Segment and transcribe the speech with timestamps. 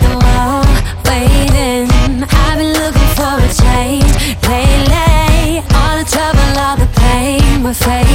[0.00, 0.64] the wall,
[1.04, 1.88] waiting.
[2.28, 4.14] I've been looking for a change
[4.48, 5.62] lately.
[5.76, 8.05] All the trouble, all the pain, we're.